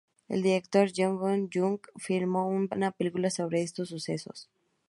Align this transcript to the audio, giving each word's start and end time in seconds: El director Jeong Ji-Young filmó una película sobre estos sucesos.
El 0.27 0.41
director 0.45 0.89
Jeong 0.91 1.47
Ji-Young 1.51 1.79
filmó 1.97 2.47
una 2.47 2.89
película 2.89 3.29
sobre 3.29 3.61
estos 3.61 3.89
sucesos. 3.89 4.49